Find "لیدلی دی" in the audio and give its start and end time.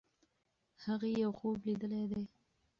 1.67-2.23